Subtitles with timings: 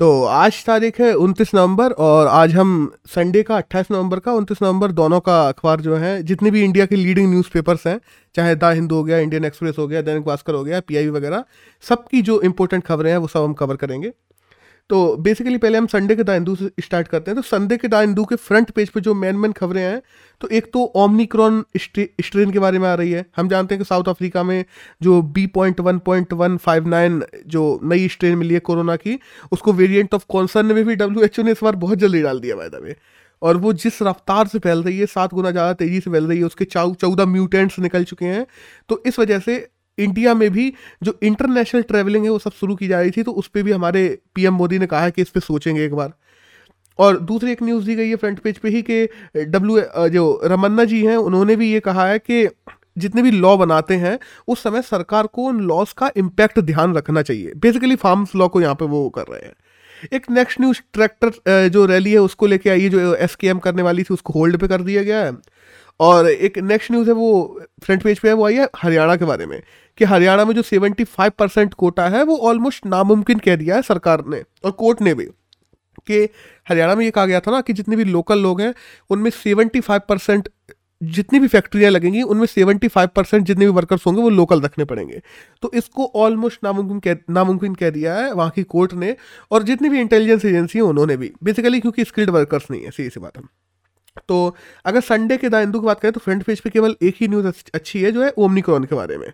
[0.00, 4.58] तो आज तारीख है उनतीस नवंबर और आज हम संडे का अट्ठाईस नवंबर का, उनतीस
[4.62, 7.98] नवंबर दोनों का अखबार जो है, जितने भी इंडिया के लीडिंग न्यूज़पेपर्स हैं,
[8.34, 11.44] चाहे द हिंदू हो गया, इंडियन एक्सप्रेस हो गया, दैनिक भास्कर हो गया पीआईबी वगैरह,
[11.84, 14.12] सबकी जो इंपॉर्टेंट खबरें हैं, वो सब हम कवर करेंगे।
[14.90, 17.88] तो बेसिकली पहले हम संडे के द हिंदू से स्टार्ट करते हैं। तो संडे के
[17.88, 20.00] द हिंदू के फ्रंट पेज पे जो मेन मेन खबरें हैं
[20.40, 23.88] तो एक तो ओमनिक्रॉन स्ट्रेन के बारे में आ रही है। हम जानते हैं कि
[23.88, 24.64] साउथ अफ्रीका में
[25.02, 29.18] जो B point one point one five nine जो नई स्ट्रेन मिली है कोरोना की,
[29.52, 32.40] उसको वेरिएंट ऑफ़ कॉन्सर्न में भी डब्ल्यू एच ओ ने इस बार बहुत जल्दी डाल
[32.40, 32.94] दिया वायदा में
[33.42, 36.38] और वो जिस रफ्तार से फैल रही है, सात गुना ज़्यादा तेज़ी से फैल रही
[36.38, 38.46] है, उसके चौदह म्यूटेंट्स निकल चुके हैं।
[38.88, 39.66] तो इस वजह से
[39.98, 43.32] इंडिया में भी जो इंटरनेशनल ट्रैवलिंग है, वो सब शुरू की जा रही थी तो
[43.32, 46.12] उस पर भी हमारे पीएम मोदी ने कहा है कि इस पर सोचेंगे एक बार।
[46.98, 49.04] और दूसरी एक न्यूज़ दी गई है फ्रंट पेज पे ही कि
[49.36, 49.80] डब्ल्यू
[50.10, 52.48] जो रमन्ना जी हैं, उन्होंने भी ये कहा है कि
[52.98, 57.22] जितने भी लॉ बनाते हैं, उस समय सरकार को उन लॉस का इम्पैक्ट ध्यान रखना
[57.22, 59.54] चाहिए। बेसिकली फार्म्स लॉ को यहाँ पे वो कर रहे हैं।
[60.12, 64.02] एक नेक्स्ट न्यूज़ ट्रैक्टर जो रैली है, उसको लेके आई है जो एस करने वाली
[64.02, 65.32] थी, उसको होल्ड पे कर दिया गया है।
[66.00, 69.24] और एक नेक्स्ट न्यूज़ है, वो फ्रंट पेज पे है, वो आई है हरियाणा के
[69.24, 69.62] बारे में,
[69.98, 74.24] कि हरियाणा में जो 75 परसेंट कोटा है, वो ऑलमोस्ट नामुमकिन कह दिया है सरकार
[74.26, 75.24] ने और कोर्ट ने भी,
[76.06, 76.28] कि
[76.68, 78.74] हरियाणा में ये कहा गया था ना कि जितने भी लोकल लोग हैं,
[79.10, 80.48] उनमें 75 परसेंट
[81.02, 85.20] जितनी भी फैक्ट्रियाँ लगेंगी, उनमें 75 परसेंट जितने भी वर्कर्स होंगे, वो लोकल रखने पड़ेंगे।
[85.62, 89.16] तो इसको ऑलमोस्ट नामुमकिन कह नामुमकिन कह दिया है वहाँ की कोर्ट ने
[89.50, 93.10] और जितनी भी इंटेलिजेंस एजेंसी हैं, उन्होंने भी बेसिकली क्योंकि स्किल्ड वर्कर्स नहीं है, सीधी
[93.10, 93.42] सी बात है।
[94.28, 97.16] तो अगर संडे के द हिंदू की बात करें तो फ्रंट पेज पे केवल एक
[97.20, 99.32] ही न्यूज़ अच्छी है, जो है ओमनिक्रॉन के बारे में।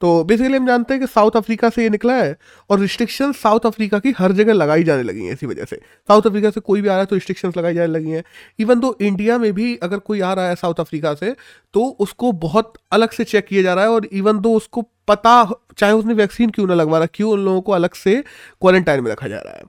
[0.00, 2.36] तो बेसिकली हम जानते हैं कि साउथ अफ्रीका से ये निकला है
[2.70, 6.26] और रिस्ट्रिक्शन साउथ अफ्रीका की हर जगह लगाई जाने लगी हैं इसी वजह से। साउथ
[6.26, 8.22] अफ्रीका से कोई भी आ रहा है तो रिस्ट्रिक्शन लगाई जाने लगी हैं।
[8.58, 11.34] इवन दो इंडिया में भी अगर कोई आ रहा है साउथ अफ्रीका से
[11.74, 15.62] तो उसको बहुत अलग से चेक किया जा रहा है और इवन दो उसको पता
[15.78, 18.14] चाहे उसने वैक्सीन क्यों ना लगवा रहा क्यों उन लोगों को अलग से
[18.60, 19.62] क्वारंटाइन में रखा जा रहा है।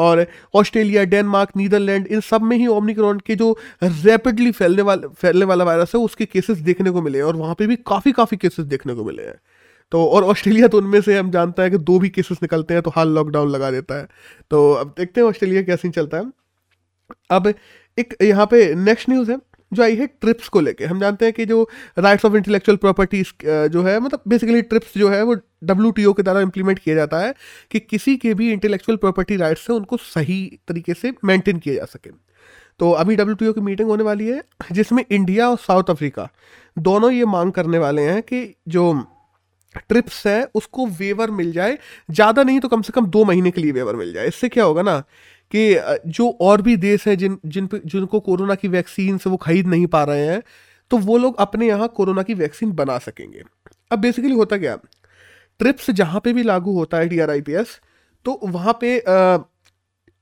[0.00, 5.44] और ऑस्ट्रेलिया, डेनमार्क, नीदरलैंड, इन सब में ही ओमनिक्रॉन के जो रैपिडली फैलने वाले, फैलने
[5.44, 8.36] वाला वायरस है, उसके केसेस देखने को मिले हैं और वहाँ पर भी काफ़ी काफ़ी
[8.36, 9.34] केसेस देखने को मिले हैं।
[9.92, 12.82] तो और ऑस्ट्रेलिया तो उनमें से हम जानते हैं कि दो भी केसेस निकलते हैं
[12.82, 14.08] तो हाल लॉकडाउन लगा देता है।
[14.50, 16.32] तो अब देखते हैं ऑस्ट्रेलिया कैसे चलता है।
[17.30, 17.52] अब
[17.98, 19.38] एक यहाँ पे नेक्स्ट न्यूज़ है।
[19.72, 23.32] जो आई है ट्रिप्स को लेके। हम जानते हैं कि जो राइट्स ऑफ़ इंटेलेक्चुअल प्रॉपर्टीज़
[23.68, 27.34] जो है मतलब बेसिकली ट्रिप्स जो है, वो डब्ल्यू के द्वारा इंप्लीमेंट किया जाता है
[27.70, 31.84] कि किसी के भी इंटेलेक्चुअल प्रॉपर्टी राइट्स है उनको सही तरीके से मेंटेन किया जा
[31.86, 32.10] सके।
[32.80, 34.42] तो अभी डब्ल्यू की मीटिंग होने वाली है,
[34.72, 36.28] जिसमें इंडिया और साउथ अफ्रीका
[36.76, 38.92] दोनों ये मांग करने वाले हैं कि जो
[39.88, 41.76] ट्रिप्स है, उसको वेवर मिल जाए।
[42.10, 44.64] ज़्यादा नहीं तो कम से कम दो महीने के लिए वेवर मिल जाए। इससे क्या
[44.64, 45.02] होगा ना
[45.52, 49.66] कि जो और भी देश हैं जिन जिन जिनको कोरोना की वैक्सीन से वो खरीद
[49.66, 50.42] नहीं पा रहे हैं
[50.90, 53.42] तो वो लोग अपने यहाँ कोरोना की वैक्सीन बना सकेंगे।
[53.90, 54.76] अब बेसिकली होता क्या?
[55.60, 57.80] ट्रिप्स जहाँ पे भी लागू होता है D R I P S
[58.26, 59.38] तो वहाँ पे आ,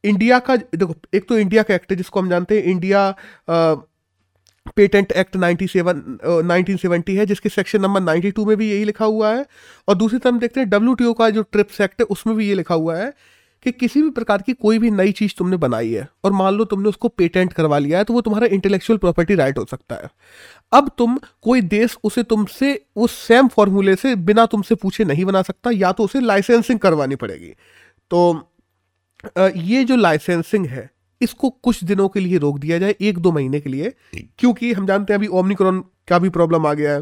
[0.05, 3.03] इंडिया का देखो एक तो इंडिया का एक्ट है जिसको हम जानते हैं। इंडिया
[3.49, 3.75] आ,
[4.77, 6.01] पेटेंट एक्ट 97
[6.43, 9.47] 1970 है जिसके सेक्शन नंबर 92 में भी यही लिखा हुआ है।
[9.89, 12.75] और दूसरी तरफ़ देखते हैं डब्ल्यूटीओ का जो ट्रिप्स एक्ट है उसमें भी ये लिखा
[12.75, 13.13] हुआ है
[13.65, 16.65] कि किसी भी प्रकार की कोई भी नई चीज़ तुमने बनाई है और मान लो
[16.65, 20.11] तुमने उसको पेटेंट करवा लिया है तो वो तुम्हारा इंटेलेक्चुअल प्रॉपर्टी राइट हो सकता है।
[20.73, 25.43] अब तुम कोई देश उसे तुमसे उस सेम फॉर्मूले से बिना तुमसे पूछे नहीं बना
[25.43, 27.55] सकता या तो उसे लाइसेंसिंग करवानी पड़ेगी।
[28.11, 28.55] तो
[29.57, 33.61] ये जो लाइसेंसिंग है इसको कुछ दिनों के लिए रोक दिया जाए एक दो महीने
[33.61, 37.01] के लिए क्योंकि हम जानते हैं अभी ओमनिक्रॉन का भी प्रॉब्लम आ गया है।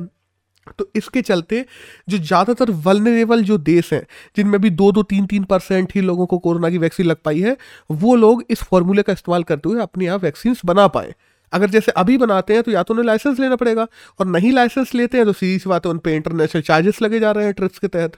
[0.72, 1.64] तो इसके चलते
[2.08, 4.02] जो ज़्यादातर वलनरेबल जो देश हैं,
[4.36, 7.40] जिनमें भी दो दो तीन तीन परसेंट ही लोगों को कोरोना की वैक्सीन लग पाई
[7.40, 7.56] है,
[7.90, 11.14] वो लोग इस फॉर्मूले का इस्तेमाल करते हुए अपने यहाँ वैक्सीन बना पाए।
[11.52, 13.86] अगर जैसे अभी बनाते हैं तो या तो उन्हें लाइसेंस लेना पड़ेगा,
[14.20, 17.20] और नहीं लाइसेंस लेते हैं तो सीधी सी बात है, उन पर इंटरनेशनल चार्जेस लगे
[17.20, 18.16] जा रहे हैं ट्रिप्स के तहत।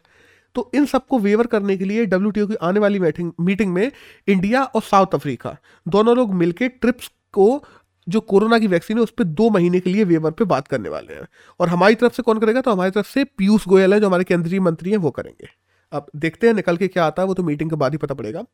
[0.57, 3.91] तो इन सबको वेवर करने के लिए डब्ल्यूटीओ की आने वाली मीटिंग मीटिंग में
[4.29, 7.65] इंडिया और साउथ अफ्रीका दोनों लोग मिलकर ट्रिप्स को
[8.09, 10.89] जो कोरोना की वैक्सीन है, उस पर दो महीने के लिए वेवर पे बात करने
[10.89, 11.29] वाले हैं।
[11.61, 12.61] और हमारी तरफ़ से कौन करेगा?
[12.61, 15.49] तो हमारी तरफ़ से पीयूष गोयल है, जो हमारे केंद्रीय मंत्री हैं, वो करेंगे।
[15.93, 18.15] अब देखते हैं निकल के क्या आता है, वो तो मीटिंग के बाद ही पता
[18.15, 18.45] पड़ेगा।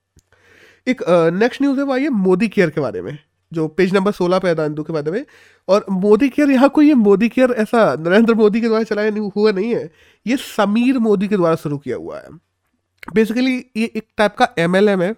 [0.88, 3.18] एक नेक्स्ट न्यूज़ है, वो आई है मोदी केयर के बारे में,
[3.52, 5.24] जो पेज नंबर सोलह पे है के बारे में।
[5.68, 9.30] और मोदी केयर, यहाँ कोई ये मोदी केयर, ऐसा नरेंद्र मोदी के द्वारा चलाया नहीं,
[9.36, 9.90] हुआ नहीं है।
[10.26, 12.28] ये समीर मोदी के द्वारा शुरू किया हुआ है।
[13.14, 15.14] बेसिकली ये एक टाइप का एमएलएम है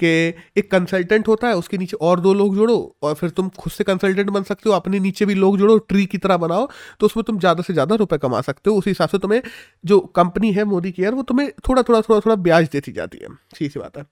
[0.00, 0.08] कि
[0.56, 3.84] एक कंसल्टेंट होता है, उसके नीचे और दो लोग जोड़ो और फिर तुम खुद से
[3.84, 6.68] कंसल्टेंट बन सकते हो, अपने नीचे भी लोग जोड़ो ट्री की तरह बनाओ
[7.00, 9.40] तो उसमें तुम ज़्यादा से ज़्यादा रुपए कमा सकते हो। उसी हिसाब से तुम्हें
[9.84, 13.28] जो कंपनी है, मोदी केयर, वो तुम्हें थोड़ा थोड़ा थोड़ा थोड़ा ब्याज देती जाती है।
[13.28, 14.04] सीधी सी बात है।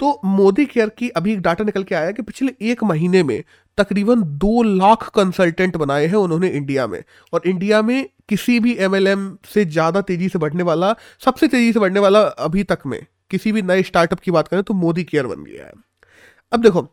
[0.00, 3.42] तो मोदी केयर की अभी एक डाटा निकल के आया कि पिछले एक महीने में
[3.78, 7.02] तकरीबन दो लाख कंसल्टेंट बनाए हैं उन्होंने इंडिया में
[7.32, 11.80] और इंडिया में किसी भी एमएलएम से ज़्यादा तेज़ी से बढ़ने वाला, सबसे तेज़ी से
[11.80, 15.26] बढ़ने वाला अभी तक में किसी भी नए स्टार्टअप की बात करें तो मोदी केयर
[15.26, 15.72] बन गया है।
[16.52, 16.88] अब देखो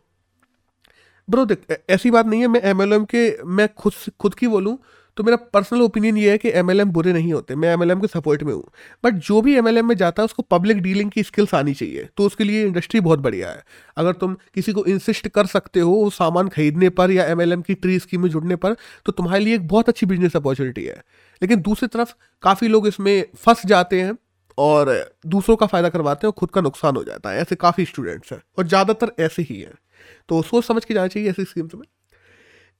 [1.28, 4.78] ब्रो देख ऐसी बात नहीं है, मैं एमएलएम के, मैं खुद खुद की बोलूँ
[5.16, 8.42] तो मेरा पर्सनल ओपिनियन ये है कि एमएलएम बुरे नहीं होते, मैं एमएलएम के सपोर्ट
[8.42, 8.62] में हूँ।
[9.04, 12.26] बट जो भी एमएलएम में जाता है, उसको पब्लिक डीलिंग की स्किल्स आनी चाहिए तो
[12.26, 13.62] उसके लिए इंडस्ट्री बहुत बढ़िया है।
[13.96, 17.98] अगर तुम किसी को इंसिस्ट कर सकते हो सामान खरीदने पर या एमएलएम की ट्री
[17.98, 21.02] स्कीम में जुड़ने पर तो तुम्हारे लिए एक बहुत अच्छी बिज़नेस अपॉर्चुनिटी है।
[21.42, 22.12] लेकिन दूसरी तरफ़,
[22.42, 24.16] काफ़ी लोग इसमें फंस जाते हैं
[24.58, 24.90] और
[25.26, 28.32] दूसरों का फ़ायदा करवाते हैं और खुद का नुकसान हो जाता है। ऐसे काफ़ी स्टूडेंट्स
[28.32, 29.74] हैं और ज़्यादातर ऐसे ही हैं।
[30.28, 31.86] तो सोच समझ के जाना चाहिए ऐसी स्कीम्स में।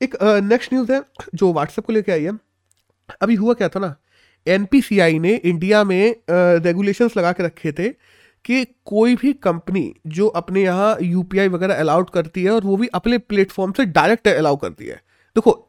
[0.00, 1.02] एक नेक्स्ट न्यूज़ है
[1.34, 2.32] जो व्हाट्सएप को लेकर आई है।
[3.22, 3.94] अभी हुआ क्या था ना?
[4.46, 7.88] एनपीसीआई ने इंडिया में रेगुलेशंस लगा के रखे थे
[8.44, 12.86] कि कोई भी कंपनी जो अपने यहाँ यू वगैरह अलाउड करती है और वो भी
[12.94, 14.96] अपने प्लेटफॉर्म से डायरेक्ट अलाउ करती है।
[15.36, 15.65] देखो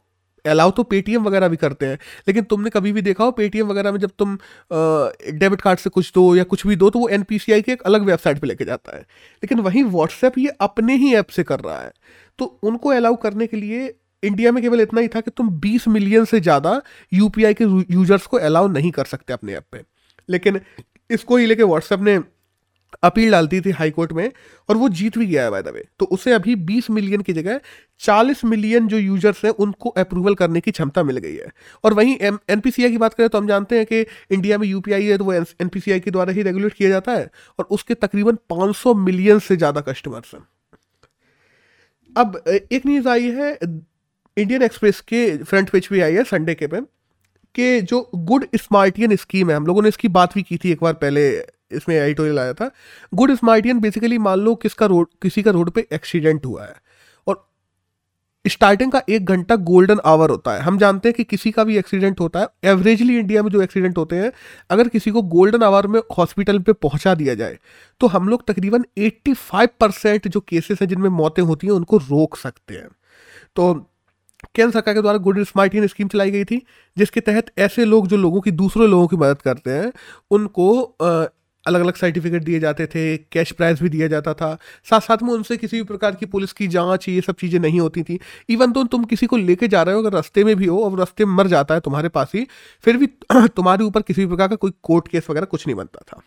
[0.48, 1.98] अलाउ तो पेटीएम वगैरह भी करते हैं।
[2.28, 4.36] लेकिन तुमने कभी भी देखा हो पेटीएम वगैरह में जब तुम
[5.38, 8.04] डेबिट कार्ड से कुछ दो या कुछ भी दो तो वो एनपीसीआई के एक अलग
[8.04, 11.80] वेबसाइट पर लेके जाता है। लेकिन वहीं व्हाट्सएप ये अपने ही ऐप से कर रहा
[11.80, 11.92] है।
[12.38, 15.86] तो उनको अलाउ करने के लिए इंडिया में केवल इतना ही था कि तुम 20
[15.88, 16.80] मिलियन से ज़्यादा
[17.12, 19.82] यूपीआई के यूज़र्स को अलाउ नहीं कर सकते अपने ऐप पे।
[20.28, 20.60] लेकिन
[21.10, 22.18] इसको ही लेके व्हाट्सएप ने
[23.02, 24.30] अपील डालती थी हाई कोर्ट में
[24.68, 27.32] और वो जीत भी गया है बाय द वे तो उसे अभी 20 मिलियन की
[27.32, 27.60] जगह
[28.00, 31.50] 40 मिलियन जो यूज़र्स हैं, उनको अप्रूवल करने की क्षमता मिल गई है.
[31.84, 34.00] और वहीं एम एन की बात करें तो हम जानते हैं कि
[34.30, 37.66] इंडिया में यूपीआई है तो वो एन के द्वारा ही रेगुलेट किया जाता है और
[37.70, 40.42] उसके तकरीबन 500 मिलियन से ज़्यादा कस्टमर्स हैं.
[42.16, 43.52] अब एक न्यूज़ आई है
[44.36, 46.80] इंडियन एक्सप्रेस के फ्रंट पेज पे आई है संडे के पे,
[47.54, 50.82] कि जो गुड स्मार्टियन स्कीम है, हम लोगों ने इसकी बात भी की थी एक
[50.82, 51.30] बार पहले
[51.72, 52.70] इसमें एडिटोरियल आया था।
[53.14, 56.74] गुड स्मार्टियन बेसिकली मान लो किसका रोड किसी का रोड पे एक्सीडेंट हुआ है।
[57.26, 57.46] और
[58.44, 61.76] स्टार्टिंग का एक घंटा गोल्डन आवर होता है। हम जानते हैं कि किसी का भी
[61.78, 64.30] एक्सीडेंट होता है। एवरेजली इंडिया में जो एक्सीडेंट होते हैं,
[64.70, 67.58] अगर किसी को गोल्डन आवर में हॉस्पिटल पे पहुँचा दिया जाए
[68.00, 72.36] तो हम लोग तकरीबन 85 परसेंट जो केसेस हैं, जिनमें मौतें होती हैं, उनको रोक
[72.36, 72.88] सकते हैं।
[73.56, 73.74] तो
[74.54, 76.62] केंद्र सरकार के द्वारा गुड स्मार्ट स्कीम चलाई गई थी,
[76.96, 79.92] जिसके तहत ऐसे लोग जो लोगों की, दूसरे लोगों की मदद करते हैं,
[80.30, 80.96] उनको
[81.68, 84.56] अलग अलग सर्टिफिकेट दिए जाते थे कैश प्राइज भी दिया जाता था।
[84.86, 87.80] साथ साथ में उनसे किसी भी प्रकार की पुलिस की जाँच, ये सब चीज़ें नहीं
[87.80, 88.18] होती थी।
[88.48, 90.98] इवन तो तुम किसी को लेके जा रहे हो, अगर रास्ते में भी हो और
[90.98, 92.46] रास्ते में मर जाता है तुम्हारे पास ही,
[92.84, 96.04] फिर भी तुम्हारे ऊपर किसी भी प्रकार का कोई कोर्ट केस वगैरह कुछ नहीं बनता
[96.08, 96.22] था।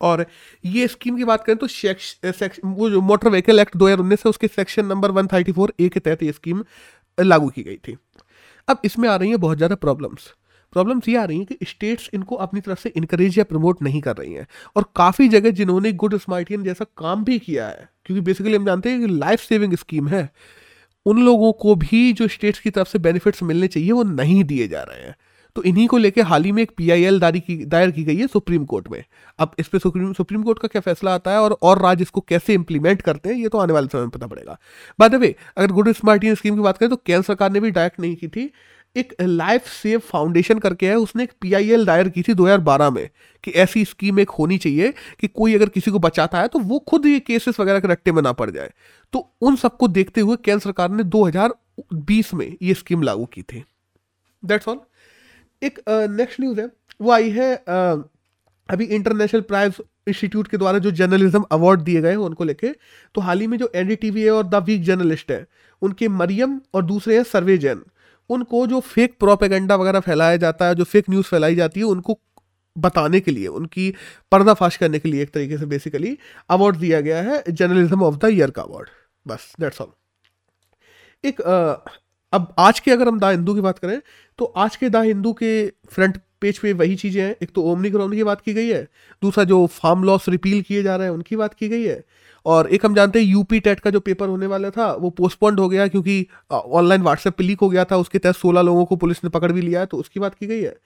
[0.00, 0.24] और
[0.64, 1.66] ये स्कीम की बात करें तो
[2.66, 6.32] वो जो मोटर व्हीकल एक्ट दो है उसके सेक्शन नंबर 134 ए के तहत ये
[6.32, 6.64] स्कीम
[7.18, 7.96] लागू की गई थी।
[8.68, 10.28] अब इसमें आ रही है बहुत ज़्यादा प्रॉब्लम्स
[10.72, 14.00] प्रॉब्लम्स ये आ रही हैं कि स्टेट्स इनको अपनी तरफ़ से इनक्रेज या प्रमोट नहीं
[14.00, 14.46] कर रही हैं।
[14.76, 18.90] और काफ़ी जगह जिन्होंने गुड स्मार्टियन जैसा काम भी किया है, क्योंकि बेसिकली हम जानते
[18.90, 20.30] हैं कि लाइफ सेविंग स्कीम है,
[21.06, 24.68] उन लोगों को भी जो स्टेट्स की तरफ़ से बेनिफिट्स मिलने चाहिए, वो नहीं दिए
[24.68, 25.16] जा रहे हैं।
[25.56, 28.26] तो इन्हीं को लेकर हाल ही में एक पीआईएल दारी की, दायर की गई है
[28.26, 29.02] सुप्रीम कोर्ट में।
[29.38, 32.20] अब इस पर सुप्रीम सुप्रीम कोर्ट का क्या फैसला आता है और और राज्य इसको
[32.20, 34.58] कैसे इंप्लीमेंट करते हैं, ये तो आने वाले समय में पता पड़ेगा।
[34.98, 37.70] बाय द वे अगर गुड स्मार्टियन स्कीम की बात करें तो केंद्र सरकार ने भी
[37.70, 38.50] डायरेक्ट नहीं की थी।
[38.96, 43.08] एक लाइफ सेव फाउंडेशन करके है उसने एक पीआईएल दायर की थी 2012 में
[43.44, 46.78] कि ऐसी स्कीम एक होनी चाहिए कि कोई अगर किसी को बचाता है तो वो
[46.78, 48.70] खुद ये केसेस वगैरह के रट्टे में ना पड़ जाए।
[49.12, 53.64] तो उन सबको देखते हुए केंद्र सरकार ने 2020 में ये स्कीम लागू की थी।
[54.44, 54.80] दैट्स ऑल
[55.62, 56.70] एक नेक्स्ट uh, न्यूज़ है।
[57.00, 58.02] वो आई है uh,
[58.70, 59.74] अभी इंटरनेशनल प्राइज
[60.08, 62.68] इंस्टीट्यूट के द्वारा जो जर्नलिज्म अवार्ड दिए गए हैं उनको लेके।
[63.14, 65.46] तो हाल ही में जो है और द वीक जर्नलिस्ट है
[65.82, 67.82] उनके मरियम और दूसरे हैं सर्वे जैन।
[68.30, 72.18] उनको जो फेक प्रोपेगेंडा वगैरह फैलाया जाता है जो फेक न्यूज़ फैलाई जाती है उनको
[72.76, 73.92] बताने के लिए उनकी
[74.32, 76.16] पर्दाफाश करने के लिए एक तरीके से बेसिकली
[76.50, 78.88] अवार्ड दिया गया है जर्नलिज्म ऑफ़ द ईयर का अवार्ड
[79.26, 79.92] बस डेट्स ऑल
[81.24, 81.74] एक आ,
[82.32, 84.00] अब आज के अगर हम द हिंदू की बात करें
[84.38, 85.52] तो आज के द हिंदू के
[85.90, 88.82] फ्रंट पेज पे वही चीज़ें हैं। एक तो ओमनिक्रॉन की बात की गई है,
[89.22, 92.02] दूसरा जो फार्म लॉस रिपील किए जा रहे हैं, उनकी बात की गई है।
[92.46, 95.60] और एक हम जानते हैं यूपी टेट का जो पेपर होने वाला था, वो पोस्टपोन्ड
[95.60, 98.96] हो गया क्योंकि ऑनलाइन व्हाट्सएप पे लीक हो गया था, उसके तहत सोलह लोगों को
[98.96, 100.76] पुलिस ने पकड़ भी लिया है तो उसकी बात की गई है।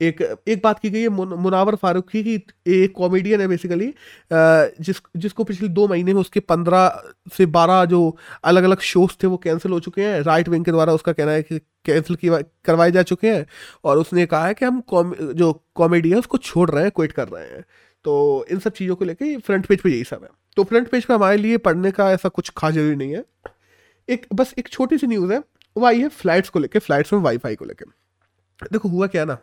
[0.00, 2.34] एक एक बात की गई है मुन, मुनावर फारूकी की
[2.66, 3.92] एक कॉमेडियन है बेसिकली
[4.32, 7.02] जिस जिसको पिछले दो महीने में उसके पंद्रह
[7.36, 10.70] से बारह जो अलग अलग शोज़ थे वो कैंसिल हो चुके हैं। राइट विंग के
[10.70, 12.16] द्वारा उसका कहना है कि कैंसिल
[12.64, 13.46] करवाए जा चुके हैं
[13.84, 14.82] और उसने कहा है कि हम
[15.34, 17.64] जो कॉमेडी है उसको छोड़ रहे हैं क्विट कर रहे हैं।
[18.04, 21.04] तो इन सब चीज़ों को लेकर फ्रंट पेज पे यही सब है। तो फ्रंट पेज
[21.04, 23.24] पे हमारे लिए पढ़ने का ऐसा कुछ खास ज़रूरी नहीं है।
[24.08, 25.42] एक बस एक छोटी सी न्यूज़ है
[25.76, 29.36] वो आई है फ्लाइट्स को लेकर फ्लाइट्स में वाईफाई को लेकर देखो हुआ क्या ना?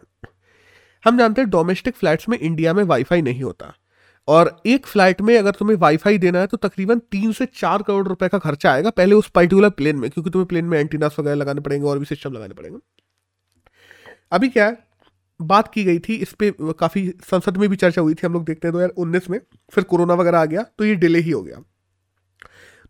[1.06, 3.74] हम जानते हैं डोमेस्टिक फ्लाइट्स में इंडिया में वाईफाई नहीं होता।
[4.28, 8.08] और एक फ़्लाइट में अगर तुम्हें वाईफाई देना है तो तकरीबन तीन से चार करोड़
[8.08, 11.36] रुपए का खर्चा आएगा पहले उस पर्टिकुलर प्लेन में, क्योंकि तुम्हें प्लेन में एंटीनास वगैरह
[11.36, 12.80] लगाने पड़ेंगे और भी सिस्टम लगाने पड़ेंगे।
[14.32, 14.78] अभी क्या है?
[15.40, 18.46] बात की गई थी, इस पर काफ़ी संसद में भी चर्चा हुई थी, हम लोग
[18.46, 19.40] देखते हैं दो हज़ार उन्नीस में,
[19.74, 21.64] फिर कोरोना वगैरह आ गया तो ये डिले ही हो गया।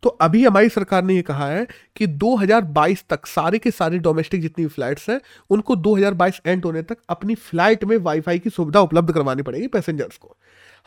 [0.06, 4.40] तो अभी हमारी सरकार ने ये कहा है कि 2022 तक सारे के सारे डोमेस्टिक
[4.42, 5.20] जितनी फ्लाइट्स हैं,
[5.50, 10.16] उनको 2022 एंड होने तक अपनी फ़्लाइट में वाईफाई की सुविधा उपलब्ध करवानी पड़ेगी पैसेंजर्स
[10.16, 10.36] को।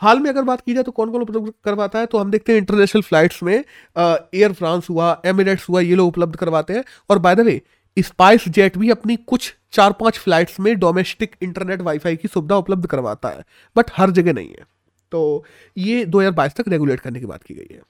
[0.02, 2.52] हाल में अगर बात की जाए तो कौन कौन उपलब्ध करवाता है तो हम देखते
[2.52, 7.20] हैं इंटरनेशनल फ्लाइट्स में एयर फ्रांस हुआ एमिरेट्स हुआ, ये लोग उपलब्ध करवाते हैं। और
[7.20, 7.62] by the way
[7.98, 12.88] spice jet भी अपनी कुछ चार पाँच फ्लाइट्स में डोमेस्टिक इंटरनेट वाईफाई की सुविधा उपलब्ध
[12.88, 13.44] करवाता है
[13.76, 14.66] बट हर जगह नहीं है।
[15.12, 15.44] तो
[15.78, 17.82] ये 2022 तक रेगुलेट करने की बात की गई है।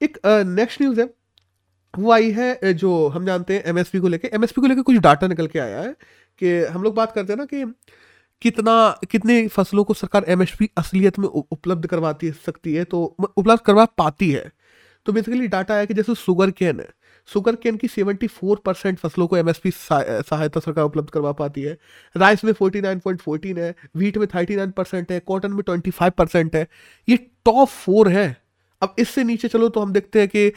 [0.00, 1.08] एक नेक्स्ट न्यूज़ है।
[1.94, 5.26] वो आई है जो हम जानते हैं एमएसपी को लेके। एमएसपी को लेके कुछ डाटा
[5.26, 5.94] निकल के आया है
[6.40, 7.64] कि हम लोग बात करते हैं ना कि
[8.42, 13.02] कितना, कितने फ़सलों को सरकार एमएसपी असलियत में उपलब्ध करवाती सकती है तो
[13.36, 14.50] उपलब्ध करवा पाती है।
[15.06, 16.88] तो बेसिकली डाटा आया कि जैसे शुगर कैन है।
[17.28, 21.76] शुगर कैन की 74 परसेंट फ़सलों को एमएसपी सहायता सरकार उपलब्ध करवा पाती है।
[22.16, 26.66] राइस में 49.14 है वीट में 39 परसेंट है कॉटन में 25 परसेंट है।
[27.08, 28.36] ये टॉप फोर है।
[28.82, 30.52] अब इससे नीचे चलो तो हम देखते हैं कि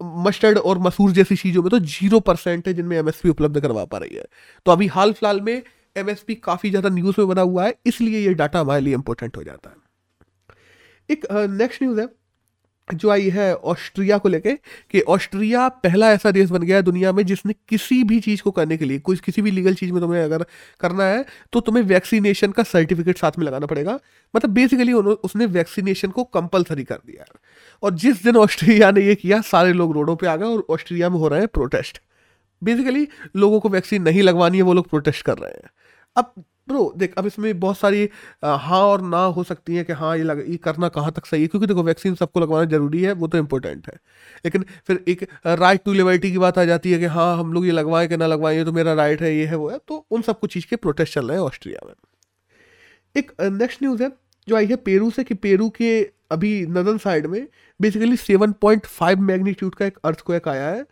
[0.00, 3.98] मस्टर्ड और मसूर जैसी चीज़ों में तो ज़ीरो परसेंट है जिनमें एमएसपी उपलब्ध करवा पा
[3.98, 4.24] रही है।
[4.66, 5.62] तो अभी हाल फ़िलहाल में
[5.96, 9.42] एमएसपी काफ़ी ज़्यादा न्यूज़ में बना हुआ है, इसलिए ये डाटा हमारे लिए इंपॉर्टेंट हो
[9.42, 9.76] जाता है।
[11.10, 12.06] एक नेक्स्ट न्यूज़ है।
[12.94, 14.52] जो आई है ऑस्ट्रिया को लेके,
[14.90, 18.50] कि ऑस्ट्रिया पहला ऐसा देश बन गया है दुनिया में जिसने किसी भी चीज़ को
[18.50, 20.44] करने के लिए कुछ किसी भी लीगल चीज़ में तुम्हें अगर
[20.80, 23.98] करना है तो तुम्हें वैक्सीनेशन का सर्टिफिकेट साथ में लगाना पड़ेगा।
[24.34, 27.24] मतलब बेसिकली उसने वैक्सीनेशन को कंपलसरी कर दिया
[27.82, 31.08] और जिस दिन ऑस्ट्रेलिया ने ये किया, सारे लोग रोडों पर आ गए और ऑस्ट्रेलिया
[31.10, 32.00] में हो रहे हैं प्रोटेस्ट
[32.62, 33.06] बेसिकली
[33.36, 35.70] लोगों को वैक्सीन नहीं लगवानी है, वो लोग प्रोटेस्ट कर रहे हैं।
[36.16, 36.32] अब
[36.70, 38.08] ब्रो देख, अब इसमें बहुत सारी
[38.44, 41.42] हाँ और ना हो सकती है कि हाँ ये लग, ये करना कहाँ तक सही
[41.42, 41.48] है?
[41.48, 43.94] क्योंकि देखो वैक्सीन सबको लगवाना ज़रूरी है, वो तो इम्पोर्टेंट है।
[44.44, 47.66] लेकिन फिर एक राइट टू लिबर्टी की बात आ जाती है कि हाँ हम लोग
[47.66, 50.04] ये लगवाएँ कि ना लगवाएँ, ये तो मेरा राइट है, ये है, वो है तो
[50.10, 51.94] उन सबको चीज़ के प्रोटेस्ट चल रहे हैं ऑस्ट्रिया में।
[53.16, 54.10] एक नेक्स्ट न्यूज़ है,
[54.48, 56.00] जो आई है पेरू से कि पेरू के
[56.30, 57.46] अभी नदन साइड में
[57.80, 60.84] basically seven point five magnitude का एक अर्थ आया है।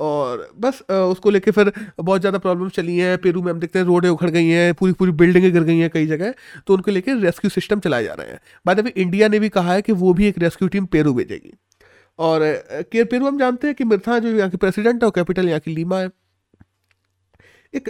[0.00, 3.86] और बस उसको लेके फिर बहुत ज़्यादा प्रॉब्लम चली हैं। पेरू में हम देखते हैं
[3.86, 6.34] रोडें उखड़ गई हैं, पूरी पूरी बिल्डिंगें गिर गई हैं कई जगह।
[6.66, 9.72] तो उनको लेके रेस्क्यू सिस्टम चलाए जा रहे हैं। बाद अभी इंडिया ने भी कहा
[9.72, 11.52] है कि वो भी एक रेस्क्यू टीम पेरू भेजेगी।
[12.18, 12.40] और
[12.92, 15.60] केयर पेरू हम जानते हैं कि मिर्था जो यहाँ की प्रेसिडेंट है और कैपिटल यहाँ
[15.60, 16.10] की लीमा है।
[17.74, 17.88] एक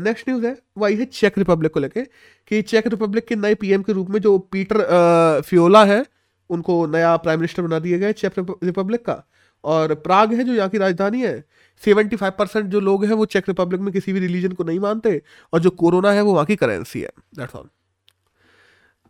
[0.00, 2.02] नेक्स्ट न्यूज़ है। वही है चेक रिपब्लिक को लेके
[2.50, 6.04] कि चेक रिपब्लिक के नए पीएम के रूप में जो पीटर फ्योला है,
[6.50, 9.22] उनको नया प्राइम मिनिस्टर बना दिया गया चेक रिपब्लिक का।
[9.66, 11.44] और प्राग है जो यहाँ की राजधानी है
[11.82, 14.78] सेवेंटी फाइव परसेंट जो लोग हैं वो चेक रिपब्लिक में किसी भी रिलीजन को नहीं
[14.80, 15.20] मानते
[15.52, 17.68] और जो कोरोना है वो वहाँ की करेंसी है। दैट्स ऑल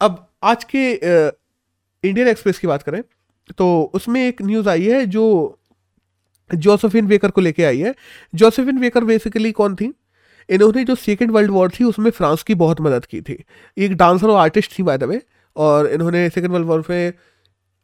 [0.00, 0.90] अब आज के
[2.04, 3.02] इंडियन एक्सप्रेस की बात करें
[3.58, 5.26] तो उसमें एक न्यूज़ आई है जो
[6.50, 7.94] जोसेफिन वेकर को लेके आई है।
[8.34, 9.92] जोसेफिन वेकर बेसिकली कौन थी?
[10.48, 13.42] इन्होंने जो सेकेंड वर्ल्ड वॉर थी उसमें फ्रांस की बहुत मदद की थी।
[13.76, 15.20] एक डांसर और आर्टिस्ट थी बाय द वे
[15.56, 17.12] और इन्होंने सेकेंड वर्ल्ड वॉर में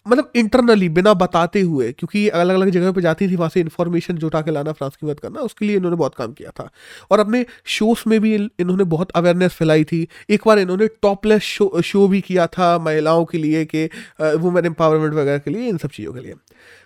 [0.06, 4.16] मतलब इंटरनली बिना बताते हुए, क्योंकि अलग अलग जगह पे जाती थी, वहाँ से इन्फॉर्मेशन
[4.16, 6.68] जुटा के लाना फ्रांस की मदद करना, उसके लिए इन्होंने बहुत काम किया था।
[7.10, 11.80] और अपने शोज़ में भी इन्होंने बहुत अवेयरनेस फैलाई थी। एक बार इन्होंने टॉपलेस शो
[11.84, 13.84] शो भी किया था महिलाओं के लिए कि
[14.20, 16.34] वुमेन एम्पावरमेंट वगैरह के लिए, इन सब चीज़ों के लिए।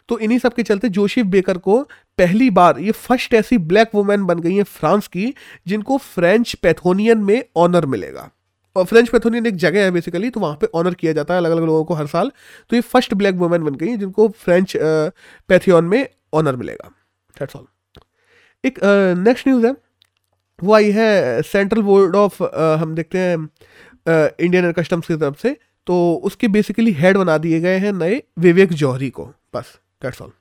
[0.09, 1.83] तो इन्हीं सब के चलते जोशिफ बेकर को
[2.19, 5.35] पहली बार, ये फ़र्स्ट ऐसी ब्लैक वुमेन बन गई है फ्रांस की,
[5.67, 8.31] जिनको फ्रेंच पैथोनियन में ऑनर मिलेगा।
[8.79, 11.65] फ्रेंच पैथोनियन एक जगह है बेसिकली तो वहाँ पे ऑनर किया जाता है अलग अलग
[11.65, 12.31] लोगों को हर साल।
[12.71, 16.91] तो ये फ़र्स्ट ब्लैक वुमेन बन गई, जिनको फ्रेंच पैथियन में ऑनर मिलेगा।
[17.37, 17.67] दैट्स ऑल
[18.65, 18.79] एक
[19.19, 19.75] नेक्स्ट न्यूज़ है।
[20.59, 22.43] वो आई है सेंट्रल बोर्ड ऑफ़
[22.81, 23.37] हम देखते हैं
[24.41, 25.57] इंडियन कस्टम्स की तरफ़ से।
[25.87, 30.33] तो उसके बेसिकली हेड बना दिए गए हैं नए विवेक जौहरी को। बस दैट्स ऑल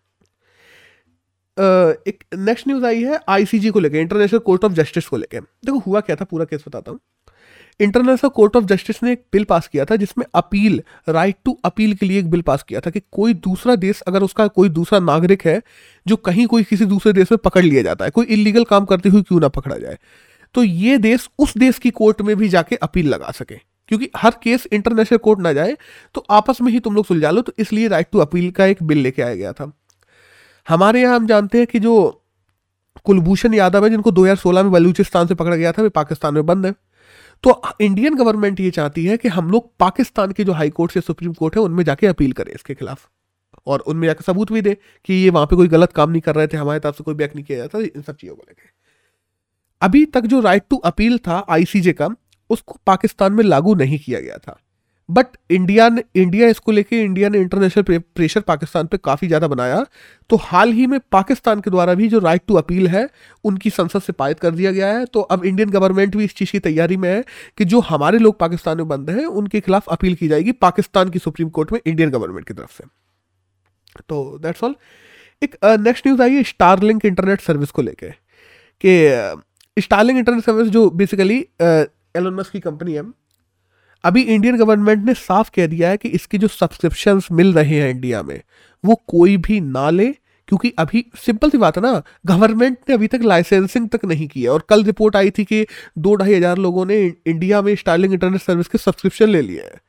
[2.08, 5.77] एक नेक्स्ट न्यूज़ आई है आईसीजी को लेके इंटरनेशनल कोर्ट ऑफ़ जस्टिस को लेके। देखो,
[5.80, 6.25] हुआ क्या था?
[6.25, 7.00] पूरा केस बताता हूँ।
[7.79, 11.94] इंटरनेशनल कोर्ट ऑफ़ जस्टिस ने एक बिल पास किया था, जिसमें अपील राइट टू अपील
[11.96, 15.00] के लिए एक बिल पास किया था कि कोई दूसरा देश, अगर उसका कोई दूसरा
[15.00, 15.62] नागरिक है,
[16.05, 19.10] जो कहीं कोई किसी दूसरे देश में पकड़ लिया जाता है, कोई इलीगल काम करते
[19.10, 19.98] हुए क्यों ना पकड़ा जाए
[20.55, 23.55] तो ये देश उस देश की कोर्ट में भी जाके अपील लगा सके।
[23.88, 25.75] क्योंकि हर केस इंटरनेशनल कोर्ट ना जाए
[26.15, 28.84] तो आपस में ही तुम लोग सुलझा लो तो इसलिए राइट टू अपील का एक
[28.84, 29.72] बिल लेके आया गया था।
[30.67, 32.22] हमारे यहाँ हम जानते हैं कि जो
[33.05, 36.65] कुलभूषण यादव है, जिनको 2016 में बलूचिस्तान से पकड़ा गया था, वे पाकिस्तान में बंद
[36.65, 36.74] है।
[37.46, 41.02] तो इंडियन गवर्नमेंट ये चाहती है कि हम लोग पाकिस्तान के जो हाई कोर्ट या
[41.02, 43.10] सुप्रीम कोर्ट है, उनमें जाके अपील करें इसके खिलाफ।
[43.68, 46.36] और उनमें जाकर सबूत भी दे कि ये वहाँ पे कोई गलत काम नहीं कर
[46.36, 48.70] रहे थे, हमारे तरफ़ से कोई बैक नहीं किया जाता, इन सब चीज़ों को लेकर
[49.82, 52.10] अभी तक जो राइट टू अपील था आईसीजे का,
[52.50, 54.60] उसको पाकिस्तान में लागू नहीं किया गया था।
[55.10, 59.86] बट इंडिया ने इंडिया इसको लेके इंडिया ने इंटरनेशनल प्रेशर पाकिस्तान पे काफ़ी ज़्यादा बनाया।
[60.30, 63.08] तो हाल ही में पाकिस्तान के द्वारा भी जो राइट टू अपील है,
[63.46, 66.52] उनकी संसद से पारित कर दिया गया है। तो अब इंडियन गवर्नमेंट भी इस चीज़
[66.52, 67.24] की तैयारी में है
[67.58, 71.20] कि जो हमारे लोग पाकिस्तान में बंद हैं, उनके खिलाफ अपील की जाएगी पाकिस्तान की
[71.20, 72.84] सुप्रीम कोर्ट में इंडियन गवर्नमेंट की तरफ़ से।
[74.00, 74.76] तो दैट्स ऑल
[75.42, 78.10] एक नेक्स्ट न्यूज़ आई है स्टारलिंक इंटरनेट सर्विस को लेके
[78.84, 83.04] कि स्टारलिंक इंटरनेट सर्विस जो बेसिकली एलोन मस्क की कंपनी है
[84.06, 87.90] अभी इंडियन गवर्नमेंट ने साफ़ कह दिया है कि इसके जो सब्सक्रिप्शन मिल रहे हैं
[87.90, 88.42] इंडिया में,
[88.84, 90.12] वो कोई भी ना ले,
[90.48, 94.42] क्योंकि अभी सिंपल सी बात है ना गवर्नमेंट ने अभी तक लाइसेंसिंग तक नहीं की
[94.42, 95.66] है। और कल रिपोर्ट आई थी कि
[95.98, 99.80] दो ढाई हज़ार लोगों ने इंडिया में स्टार्लिंग इंटरनेट सर्विस के सब्सक्रिप्शन ले लिए हैं।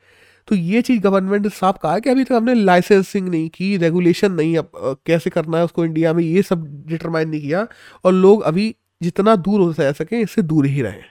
[0.48, 4.32] तो ये चीज़ गवर्नमेंट ने साफ़ कहा कि अभी तक हमने लाइसेंसिंग नहीं की रेगुलेशन
[4.32, 7.66] नहीं अब कैसे करना है उसको इंडिया में, ये सब डिटरमाइन नहीं किया।
[8.04, 11.04] और लोग अभी जितना दूर हो सकें, इससे दूर ही रहें।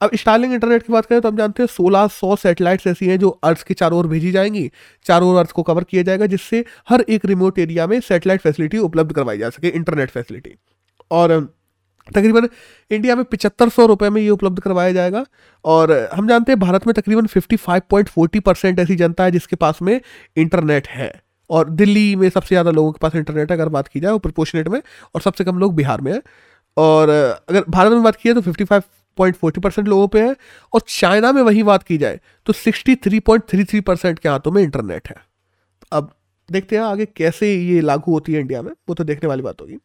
[0.00, 3.18] अब स्टार्लिंग इंटरनेट की बात करें तो हम जानते हैं सोलह सौ सेटेलाइट्स ऐसी हैं
[3.18, 4.70] जो अर्थ के चारों ओर भेजी जाएँगी।
[5.06, 8.78] चारों ओर अर्थ को कवर किया जाएगा, जिससे हर एक रिमोट एरिया में सेटेलाइट फैसिलिटी
[8.80, 10.54] उपलब्ध करवाई जा सके इंटरनेट फैसिलिटी
[11.10, 11.40] और
[12.08, 12.48] तकरीबन
[12.90, 15.24] इंडिया में पिचहत्तर सौ रुपये में ये उपलब्ध करवाया जाएगा।
[15.64, 19.30] और, हम जानते हैं भारत में तकरीबन fifty five point forty percent ऐसी जनता है
[19.30, 20.00] जिसके पास में
[20.36, 21.12] इंटरनेट है।
[21.50, 24.68] और दिल्ली में सबसे ज़्यादा लोगों के पास इंटरनेट अगर बात की जाए वो प्रपोर्शनेट
[24.68, 24.80] में,
[25.14, 26.20] और सबसे कम लोग बिहार में है।
[26.76, 27.08] और,
[27.48, 28.82] अगर भारत में बात की जाए तो fifty five
[29.18, 30.34] point forty percent लोगों पे है
[30.72, 34.28] और चाइना में वही बात की जाए तो sixty three point three three percent के
[34.28, 35.16] हाथों में इंटरनेट है।
[35.92, 36.10] अब
[36.48, 39.60] देखते हैं आगे कैसे ये लागू होती है इंडिया में वो तो देखने वाली बात
[39.60, 39.78] होगी।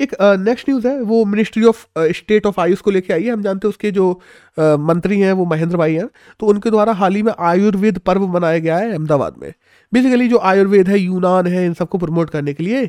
[0.00, 3.42] एक नेक्स्ट न्यूज़ है वो ministry of state of AYUSH को लेके आई है। हम
[3.42, 4.10] जानते हैं उसके जो
[4.58, 6.08] uh, मंत्री हैं वो महेंद्र भाई हैं।
[6.40, 9.52] तो उनके द्वारा हाल ही में आयुर्वेद पर्व मनाया गया है अहमदाबाद में।
[9.92, 12.84] बेसिकली जो आयुर्वेद है यूनान है इन सबको प्रमोट करने के लिए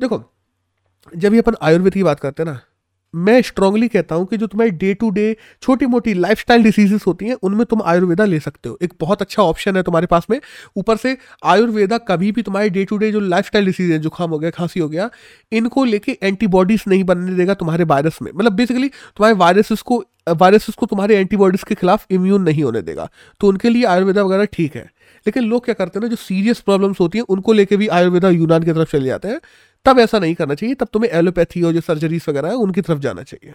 [0.00, 0.22] देखो
[1.12, 2.60] जब ये अपन आयुर्वेद की बात करते हैं ना
[3.14, 7.04] मैं स्ट्रांगली कहता हूँ कि जो तुम्हारी डे टू डे छोटी मोटी लाइफ स्टाइल डिसीजेस
[7.06, 10.26] होती हैं, उनमें तुम आयुर्वेदा ले सकते हो। एक बहुत अच्छा ऑप्शन है तुम्हारे पास
[10.30, 10.40] में।
[10.76, 14.30] ऊपर से आयुर्वेदा कभी भी तुम्हारी डे टू डे जो लाइफ स्टाइल डिसीज है, जुकाम
[14.30, 15.10] हो गया, खांसी हो गया,
[15.52, 20.74] इनको लेके एंटीबॉडीज नहीं बनने देगा तुम्हारे वायरस में। मतलब बेसिकली तुम्हारे वायरसेस को वायरसेस
[20.74, 23.08] को तुम्हारे एंटीबॉडीज के खिलाफ इम्यून नहीं होने देगा।
[23.40, 24.90] तो उनके लिए आयुर्वेदा वगैरह ठीक है।
[25.26, 28.30] लेकिन लोग क्या करते हैं ना, जो सीरियस प्रॉब्लम्स होती हैं, उनको लेके भी आयुर्वेदा
[28.30, 29.40] यूनान की तरफ़ चले जाते हैं।
[29.86, 32.98] तब ऐसा नहीं करना चाहिए तब तुम्हें एलोपैथी और जो सर्जरीज वगैरह है उनकी तरफ़
[33.00, 33.54] जाना चाहिए।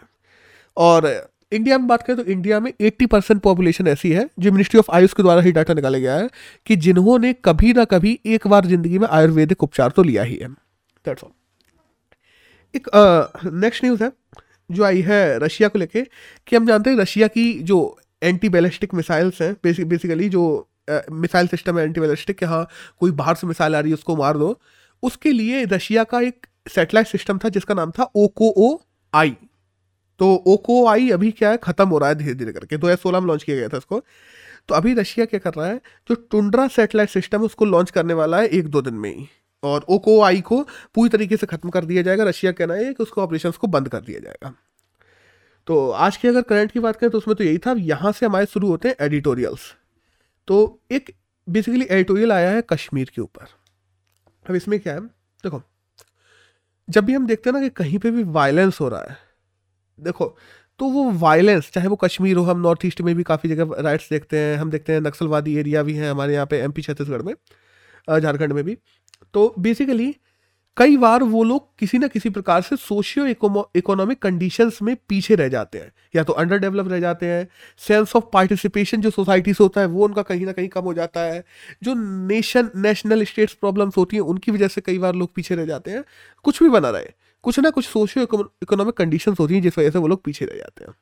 [0.78, 1.08] और
[1.52, 4.92] इंडिया में बात करें तो इंडिया में 80 परसेंट पॉपुलेशन ऐसी है जो मिनिस्ट्री ऑफ़
[4.92, 6.30] आयुष के द्वारा ही डाटा निकाला गया है
[6.68, 10.48] कि जिन्होंने कभी ना कभी एक बार ज़िंदगी में आयुर्वेदिक उपचार तो लिया ही है।
[10.48, 11.32] दैट्स ऑल
[12.76, 12.88] एक
[13.46, 14.12] नेक्स्ट uh, न्यूज़ है
[14.70, 16.02] जो आई है रशिया को लेके
[16.48, 17.80] कि हम जानते हैं रशिया की जो
[18.24, 20.44] एंटी बैलिस्टिक मिसाइल्स हैं बेसिकली जो
[21.12, 22.68] मिसाइल सिस्टम है एंटी बैलिस्टिक कि हाँ
[23.00, 24.60] कोई बाहर से मिसाइल आ रही है उसको मार दो।
[25.04, 28.78] उसके लिए रशिया का एक सेटेलाइट सिस्टम था, जिसका नाम था ओको ओ
[29.14, 29.36] आई
[30.20, 32.98] तो ओको आई अभी क्या है, खत्म हो रहा है धीरे धीरे करके। दो हज़ार
[33.00, 34.02] सोलह में लॉन्च किया गया था उसको
[34.70, 38.40] तो अभी रशिया क्या कर रहा है, जो टुंड्रा सेटेलाइट सिस्टम उसको लॉन्च करने वाला
[38.40, 39.28] है एक दो दिन में ही।
[39.64, 40.62] और ओको आई को
[40.96, 43.90] पूरी तरीके से खत्म कर दिया जाएगा। रशिया कहना है कि उसको ऑपरेशन को बंद
[43.90, 44.54] कर दिया जाएगा।
[45.68, 48.26] तो आज की अगर करंट की बात करें तो उसमें तो यही था, यहाँ से
[48.26, 49.72] हमारे शुरू होते हैं एडिटोरियल्स
[50.48, 51.12] तो एक
[51.48, 53.48] बेसिकली एडिटोरियल आया है कश्मीर के ऊपर।
[54.46, 55.00] अब इसमें क्या है?
[55.00, 55.62] देखो,
[56.88, 59.18] जब भी हम देखते हैं ना कि कहीं पे भी वायलेंस हो रहा है,
[59.98, 60.36] देखो
[60.80, 64.10] तो वो वायलेंस चाहे वो कश्मीर हो, हम नॉर्थ ईस्ट में भी काफ़ी जगह राइट्स
[64.10, 67.34] देखते हैं, हम देखते हैं नक्सलवादी एरिया भी हैं हमारे यहाँ पे एमपी छत्तीसगढ़ में
[68.08, 68.78] झारखंड में भी।
[69.34, 70.16] तो बेसिकली
[70.78, 73.26] कई बार वो लोग किसी ना किसी प्रकार से सोशियो
[73.76, 77.48] इकोनॉमिक कंडीशंस में पीछे रह जाते हैं, या तो अंडर डेवलप रह जाते हैं।
[77.80, 80.94] सेंस ऑफ़ पार्टिसिपेशन जो सोसाइटी से होता है, वो उनका कहीं ना कहीं कम हो
[80.94, 81.44] जाता है।
[81.84, 81.94] जो
[82.28, 85.92] नेशन नेशनल स्टेट्स प्रॉब्लम्स होती हैं, उनकी वजह से कई बार लोग पीछे रह जाते
[85.92, 86.04] हैं।
[86.46, 87.12] कुछ भी बना रहे,
[87.44, 88.24] कुछ ना कुछ सोशियो
[88.64, 90.94] इकोनॉमिक कंडीशन होती हैं, जिस वजह से वो लोग पीछे रह जाते हैं।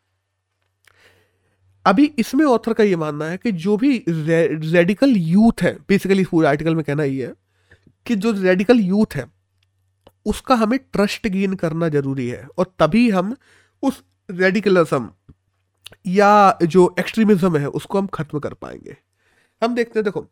[1.85, 6.47] अभी इसमें ऑथर का ये मानना है कि जो भी रेडिकल यूथ है बेसिकली पूरे
[6.47, 7.33] आर्टिकल में कहना ये है
[8.05, 9.38] कि जो रेडिकल यूथ है
[10.29, 13.35] उसका हमें ट्रस्ट गेन करना ज़रूरी है और तभी हम
[13.83, 15.09] उस रेडिकलिज्म
[16.07, 18.95] या जो एक्सट्रीमिज्म है उसको हम खत्म कर पाएँगे।
[19.61, 20.25] हम देखते हैं, देखो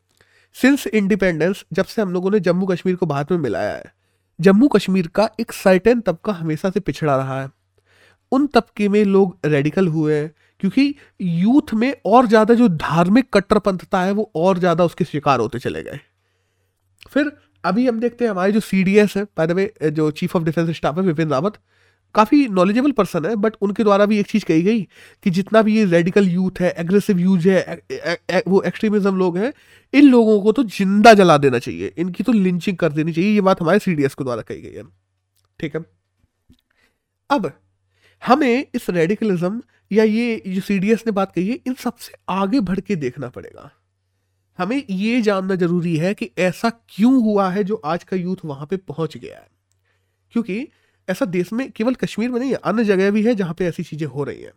[0.56, 3.94] सिंस इंडिपेंडेंस जब से हम लोगों ने जम्मू कश्मीर को बाद में मिलाया है,
[4.40, 7.50] जम्मू कश्मीर का एक सर्टेन तबका हमेशा से पिछड़ा रहा है।
[8.32, 10.32] उन तबके में लोग रेडिकल हुए हैं
[10.62, 15.60] क्योंकि यूथ में और ज़्यादा जो धार्मिक कट्टरपंथता है वो और ज़्यादा उसके शिकार होते
[15.60, 16.00] चले गए।
[17.10, 17.32] फिर
[17.64, 20.44] अभी हम देखते हैं हमारे जो सी डी एस है द वे जो चीफ ऑफ़
[20.44, 21.58] डिफेंस स्टाफ है विपिन रावत
[22.16, 24.82] काफ़ी नॉलेजेबल पर्सन है बट उनके द्वारा भी एक चीज़ कही गई
[25.26, 27.58] कि जितना भी ये रेडिकल यूथ है एग्रेसिव यूज़ है
[27.92, 29.54] ए, ए, ए, वो एक्सट्रीमिज्म लोग हैं
[29.94, 33.42] इन लोगों को तो ज़िंदा जला देना चाहिए इनकी तो लिंचिंग कर देनी चाहिए ये
[33.42, 34.84] बात हमारे सीडीएस के द्वारा कही गई है।
[35.60, 35.84] ठीक है?
[37.30, 37.52] अब
[38.22, 42.80] हमें इस रेडिकलिज्म या ये जो सीडीएस ने बात कही है इन सबसे आगे बढ़
[42.80, 43.72] के देखना पड़ेगा।
[44.60, 48.68] हमें ये जानना ज़रूरी है कि ऐसा क्यों हुआ है जो आज का यूथ वहाँ
[48.68, 49.48] पे पहुँच गया है?
[50.32, 50.68] क्योंकि
[51.08, 53.84] ऐसा देश में केवल कश्मीर में नहीं है अन्य जगह भी है जहाँ पे ऐसी
[53.84, 54.52] चीज़ें हो रही हैं।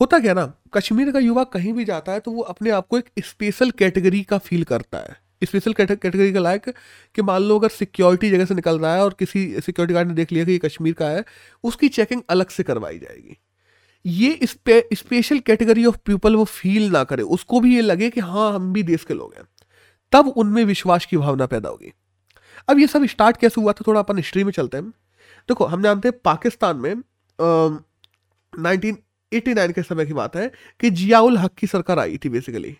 [0.00, 2.98] होता क्या ना, कश्मीर का युवा कहीं भी जाता है तो वो अपने आप को
[2.98, 6.68] एक स्पेशल कैटेगरी का फील करता है। स्पेशल कैटेगरी का लायक
[7.14, 10.14] कि मान लो अगर सिक्योरिटी जगह से निकल रहा है और किसी सिक्योरिटी गार्ड ने
[10.14, 11.24] देख लिया कि ये कश्मीर का है,
[11.64, 13.36] उसकी चेकिंग अलग से करवाई जाएगी।
[14.06, 18.52] ये स्पेशल कैटेगरी ऑफ़ पीपल वो फील ना करे। उसको भी ये लगे कि हाँ
[18.54, 19.44] हम भी देश के लोग हैं।
[20.12, 21.92] तब उनमें विश्वास की भावना पैदा होगी।
[22.68, 24.88] अब ये सब स्टार्ट कैसे हुआ था, थोड़ा अपन हिस्ट्री में चलते हैं।
[25.48, 26.94] देखो, हम जानते हैं पाकिस्तान में
[28.52, 28.98] नाइनटीन
[29.32, 32.76] एटी नाइन के समय की बात है कि जियाउल हक की सरकार आई थी बेसिकली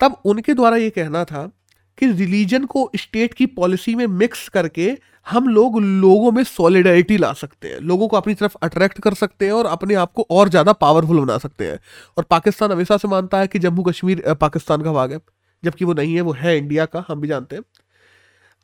[0.00, 1.50] तब उनके द्वारा ये कहना था
[1.98, 7.32] कि रिलीजन को स्टेट की पॉलिसी में मिक्स करके हम लोग लोगों में सॉलिडरिटी ला
[7.34, 10.48] सकते हैं। लोगों को अपनी तरफ़ अट्रैक्ट कर सकते हैं और अपने आप को और
[10.48, 11.78] ज़्यादा पावरफुल बना सकते हैं।
[12.16, 15.20] और पाकिस्तान हमेशा से मानता है कि जम्मू कश्मीर पाकिस्तान का भाग है,
[15.62, 17.62] जबकि वो नहीं है, वो है इंडिया का, हम भी जानते हैं।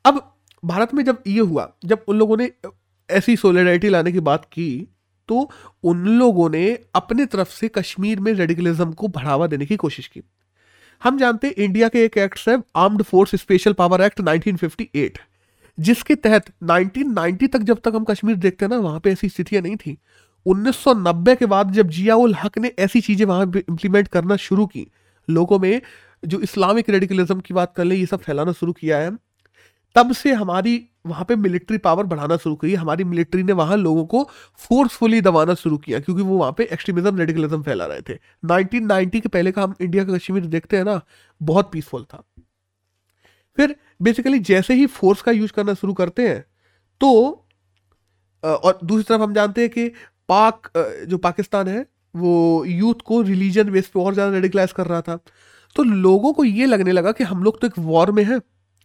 [0.05, 0.21] अब
[0.63, 2.51] भारत में जब ये हुआ, जब उन लोगों ने
[3.09, 4.87] ऐसी सोलिडरिटी लाने की बात की
[5.29, 5.49] तो
[5.83, 10.21] उन लोगों ने अपने तरफ़ से कश्मीर में रेडिकलिज्म को बढ़ावा देने की कोशिश की।
[11.01, 15.17] हम जानते हैं इंडिया के एक एक्ट है armed force special power act 1958
[15.77, 19.61] जिसके तहत 1990 तक जब तक हम कश्मीर देखते हैं ना, वहाँ पे ऐसी स्थितियाँ
[19.63, 19.97] नहीं थी।
[20.45, 24.65] 1990 के बाद जब जिया उल हक ने ऐसी चीज़ें वहाँ पे इंप्लीमेंट करना शुरू
[24.65, 24.87] की,
[25.27, 25.81] लोगों में
[26.23, 29.11] जो इस्लामिक रेडिकलिज्म की बात कर ले, ये सब फैलाना शुरू किया है
[29.95, 34.05] तब से हमारी वहाँ पे मिलिट्री पावर बढ़ाना शुरू की हमारी मिलिट्री ने वहाँ लोगों
[34.05, 34.23] को
[34.59, 39.29] फोर्सफुली दबाना शुरू किया, क्योंकि वो वहाँ पे एक्सट्रीमिज्म रेडिकलिज्म फैला रहे थे। 1990 के
[39.29, 40.99] पहले का हम इंडिया का कश्मीर देखते हैं ना,
[41.41, 42.23] बहुत पीसफुल था।
[43.57, 46.43] फिर बेसिकली जैसे ही फोर्स का यूज़ करना शुरू करते हैं
[47.01, 47.11] तो
[48.43, 49.87] और दूसरी तरफ़ हम जानते हैं कि
[50.29, 50.71] पाक
[51.07, 55.19] जो पाकिस्तान है, वो यूथ को रिलीजन बेस पे और ज़्यादा रेडिकलाइज कर रहा था।
[55.75, 58.39] तो लोगों को ये लगने लगा कि हम लोग तो एक वॉर में हैं।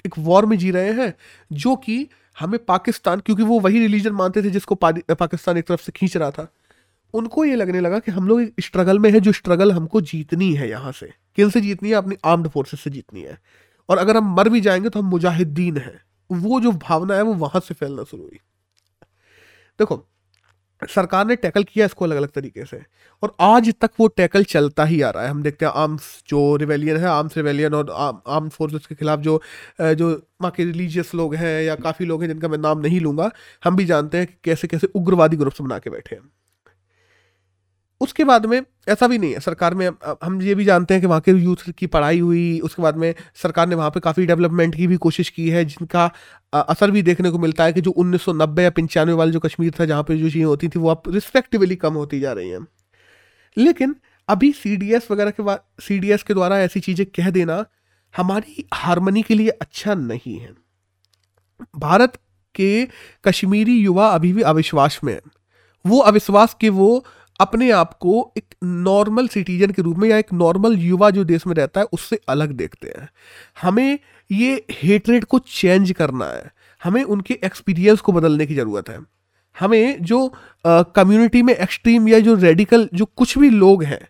[0.06, 1.14] एक वॉर में जी रहे हैं,
[1.52, 2.08] जो कि
[2.40, 6.30] हमें पाकिस्तान, क्योंकि वो वही रिलीजन मानते थे जिसको पाकिस्तान एक तरफ़ से खींच रहा
[6.30, 6.52] था।
[7.14, 10.54] उनको ये लगने लगा कि हम लोग एक स्ट्रगल में है, जो स्ट्रगल हमको जीतनी
[10.54, 11.94] है यहाँ से। किन से जीतनी है?
[11.94, 13.38] अपनी आर्म्ड फोर्सेस से जीतनी है।
[13.88, 16.00] और अगर हम मर भी जाएँगे तो हम मुजाहिदीन हैं।
[16.32, 18.38] वो जो भावना है, वो वहाँ से फैलना शुरू हुई।
[19.78, 20.09] देखो
[20.84, 22.80] सरकार ने टैकल किया इसको अलग अलग तरीके से।
[23.22, 26.56] और आज तक वो टैकल चलता ही आ रहा है। हम देखते हैं आर्म्स जो
[26.56, 27.90] रिवेलियन है, आर्म्स रिवेलियन और
[28.28, 29.40] आर्म फोर्सेस के खिलाफ जो
[29.80, 33.30] जो वहाँ के रिलीजियस लोग हैं या काफ़ी लोग हैं जिनका मैं नाम नहीं लूँगा,
[33.64, 36.22] हम भी जानते हैं कि कैसे कैसे उग्रवादी ग्रुप्स बना के बैठे हैं।
[38.00, 39.88] उसके बाद में ऐसा भी नहीं है, सरकार में
[40.24, 43.14] हम ये भी जानते हैं कि वहाँ के यूथ की पढ़ाई हुई, उसके बाद में
[43.34, 46.10] सरकार ने वहाँ पे काफ़ी डेवलपमेंट की भी कोशिश की है, जिनका
[46.52, 49.84] असर भी देखने को मिलता है कि जो 1990 या पंचानवे वाले जो कश्मीर था,
[49.84, 52.66] जहाँ पे जो चीज़ें होती थी, वो अब रिस्पेक्टिवली कम होती जा रही हैं।
[53.56, 53.94] लेकिन
[54.28, 57.64] अभी सीडीएस वगैरह के बाद सी के द्वारा ऐसी चीज़ें कह देना
[58.14, 60.52] हमारी हारमनी के लिए अच्छा नहीं है।
[61.76, 62.18] भारत
[62.54, 62.86] के
[63.24, 65.20] कश्मीरी युवा अभी भी अविश्वास में है।
[65.84, 67.04] वो अविश्वास के वो
[67.40, 71.46] अपने आप को एक नॉर्मल सिटीजन के रूप में या एक नॉर्मल युवा जो देश
[71.46, 73.08] में रहता है, उससे अलग देखते हैं।
[73.62, 73.98] हमें
[74.30, 76.50] ये हेटरेट को चेंज करना है।
[76.80, 78.98] हमें उनके एक्सपीरियंस को बदलने की ज़रूरत है।
[79.56, 80.26] हमें जो
[80.66, 84.06] कम्युनिटी में एक्सट्रीम या जो रेडिकल जो कुछ भी लोग हैं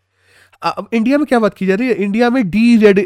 [0.63, 1.95] अब इंडिया में क्या बात की जा रही है?
[1.95, 3.03] इंडिया में डी रेडि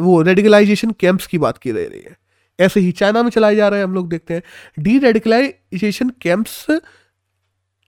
[0.00, 2.16] वो रेडिकलाइजेशन कैंप्स की बात की जा रही है।
[2.58, 4.42] ऐसे ही चाइना में चलाए जा रहे हैं, हम लोग देखते हैं।
[4.78, 6.66] डी रेडिकलाइजेशन कैंप्स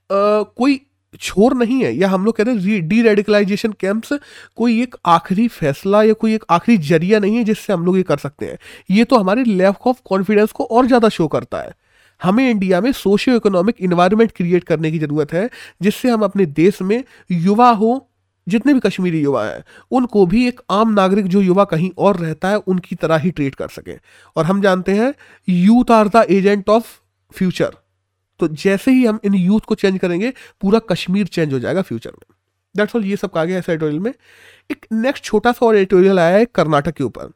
[0.09, 0.79] कोई
[1.15, 4.13] छोर नहीं है। या हम लोग कहते हैं डी रेडिकलाइजेशन कैंप्स
[4.57, 8.03] कोई एक आखिरी फैसला या कोई एक आखिरी ज़रिया नहीं है जिससे हम लोग ये
[8.03, 8.57] कर सकते हैं।
[8.89, 11.73] ये तो हमारे लैक ऑफ़ कॉन्फिडेंस को और ज़्यादा शो करता है।
[12.21, 15.49] हमें इंडिया में सोशियो इकोनॉमिक इन्वायरमेंट क्रिएट करने की ज़रूरत है,
[15.81, 18.07] जिससे हम अपने देश में युवा हो,
[18.47, 22.49] जितने भी कश्मीरी युवा हैं, उनको भी एक आम नागरिक जो युवा कहीं और रहता
[22.49, 23.97] है, उनकी तरह ही ट्रीट कर सकें।
[24.35, 25.13] और हम जानते हैं
[25.47, 26.93] youth are the agent of
[27.31, 27.75] future
[28.39, 32.11] तो जैसे ही हम इन यूथ को चेंज करेंगे, पूरा कश्मीर चेंज हो जाएगा फ्यूचर
[32.11, 32.35] में।
[32.75, 34.13] दैट्स ऑल ये सब कहा गया इस एडिटोरियल में।
[34.69, 37.31] एक नेक्स्ट छोटा सा और एडिटोरियल आया है कर्नाटक के ऊपर,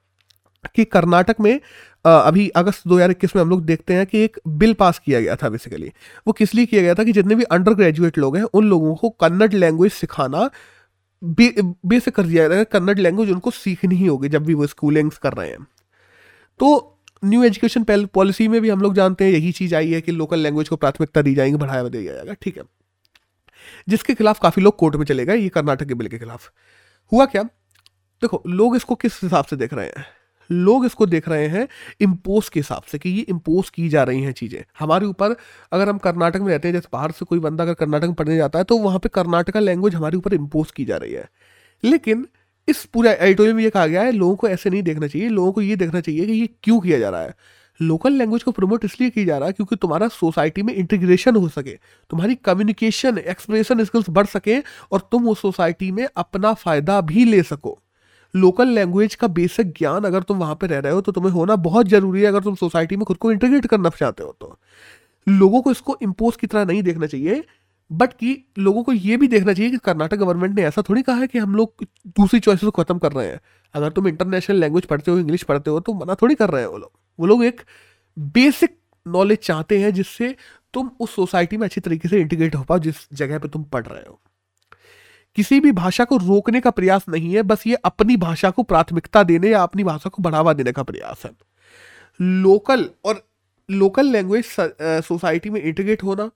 [0.76, 1.60] कि कर्नाटक में
[2.06, 5.50] अभी अगस्त 2021 में हम लोग देखते हैं कि एक बिल पास किया गया था
[5.50, 5.92] बेसिकली
[6.28, 8.96] वो किस लिए किया गया था कि जितने भी अंडर ग्रेजुएट लोग हैं, उन लोगों
[8.96, 10.50] को कन्नड़ लैंग्वेज सिखाना
[11.22, 15.34] बेसिक कर दिया गया कन्नड़ लैंग्वेज उनको सीखनी ही होगी जब भी वो स्कूलिंग्स कर
[15.34, 15.66] रहे हैं।
[16.60, 20.12] तो न्यू एजुकेशन पॉलिसी में भी हम लोग जानते हैं, यही चीज़ आई है कि
[20.12, 22.64] लोकल लैंग्वेज को प्राथमिकता दी जाएगी बढ़ावा दिया जाएगा, ठीक है।
[23.90, 26.52] जिसके खिलाफ काफ़ी लोग कोर्ट में चले गए, ये कर्नाटक के बिल के खिलाफ।
[27.12, 27.44] हुआ क्या?
[27.44, 30.06] देखो, लोग इसको किस हिसाब से देख रहे हैं?
[30.50, 31.68] लोग इसको देख रहे हैं
[32.02, 35.36] इम्पोज के हिसाब से कि ये इम्पोज की जा रही हैं चीज़ें। हमारे ऊपर,
[35.72, 38.38] अगर हम कर्नाटक में रहते हैं, जैसे बाहर से कोई बंदा अगर कर्नाटक में पढ़ने
[38.38, 41.28] जाता है तो वहाँ पे कर्नाटका लैंग्वेज हमारे ऊपर इम्पोज की जा रही है।
[41.84, 42.28] लेकिन
[42.70, 45.52] इस पूरे एडिटोरियल में ये कहा गया है, लोगों को ऐसे नहीं देखना चाहिए, लोगों
[45.52, 47.36] को ये देखना चाहिए कि ये क्यों किया जा रहा है।
[47.80, 51.48] लोकल लैंग्वेज को प्रमोट इसलिए किया जा रहा है क्योंकि तुम्हारा सोसाइटी में इंटीग्रेशन हो
[51.50, 51.76] सके,
[52.12, 54.58] तुम्हारी कम्युनिकेशन एक्सप्रेशन स्किल्स बढ़ सके
[54.92, 57.78] और तुम उस सोसाइटी में अपना फ़ायदा भी ले सको।
[58.34, 61.56] लोकल लैंग्वेज का बेसिक ज्ञान अगर तुम वहाँ पर रह रहे हो तो तुम्हें होना
[61.58, 64.58] बहुत ज़रूरी है अगर तुम सोसाइटी में खुद को इंटीग्रेट करना चाहते हो तो।
[65.28, 67.44] लोगों को इसको इम्पोज की तरह नहीं देखना चाहिए।
[67.92, 71.16] बट कि लोगों को ये भी देखना चाहिए कि कर्नाटक गवर्नमेंट ने ऐसा थोड़ी कहा
[71.16, 73.40] है कि हम लोग दूसरी चॉइसेस को खत्म कर रहे हैं।
[73.76, 76.70] अगर तुम इंटरनेशनल लैंग्वेज पढ़ते हो इंग्लिश पढ़ते हो तो मना थोड़ी कर रहे हैं
[76.70, 77.62] वो लोग। वो लोग एक
[78.18, 80.36] बेसिक नॉलेज चाहते हैं जिससे
[80.74, 83.86] तुम उस सोसाइटी में अच्छी तरीके से इंटीग्रेट हो पाओ जिस जगह पे तुम पढ़
[83.86, 84.20] रहे हो।
[85.38, 89.24] किसी भी भाषा को रोकने का प्रयास नहीं है, बस ये अपनी भाषा को प्राथमिकता
[89.24, 91.32] देने या अपनी भाषा को बढ़ावा देने का प्रयास है।
[92.20, 93.24] लोकल और
[93.70, 94.46] लोकल लैंग्वेज
[94.82, 96.30] सोसाइटी में इंटीग्रेट होना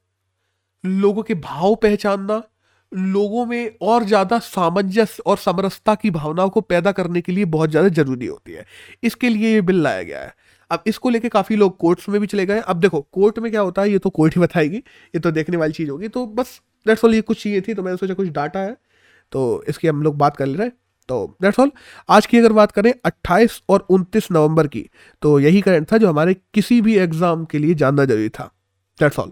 [0.84, 2.42] लोगों के भाव पहचानना,
[2.92, 7.70] लोगों में और ज़्यादा सामंजस्य और समरसता की भावनाओं को पैदा करने के लिए बहुत
[7.70, 8.66] ज़्यादा ज़रूरी होती है।
[9.04, 10.34] इसके लिए ये बिल लाया गया है।
[10.72, 13.62] अब इसको लेके काफ़ी लोग कोर्ट्स में भी चले गए अब देखो, कोर्ट में क्या
[13.62, 16.60] होता है, ये तो कोर्ट ही बताएगी, ये तो देखने वाली चीज़ होगी। तो बस
[16.86, 18.78] दैट्स ऑल ये कुछ चीज़ें थी तो मैंने सोचा कुछ डाटा है
[19.32, 20.76] तो इसकी हम लोग बात कर ले रहे हैं।
[21.10, 21.72] तो दैट्स ऑल
[22.10, 24.86] आज की अगर बात करें 28 और 29 नवंबर की
[25.22, 28.52] तो यही करंट था जो हमारे किसी भी एग्ज़ाम के लिए जानना ज़रूरी था।
[29.00, 29.32] That's all